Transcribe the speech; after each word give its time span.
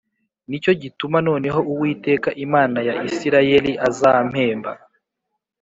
Ni 0.49 0.57
cyo 0.63 0.71
gituma 0.81 1.17
noneho 1.27 1.59
Uwiteka 1.71 2.29
Imana 2.45 2.79
ya 2.87 2.93
Isirayeli 3.07 3.71
azampemba 3.87 4.71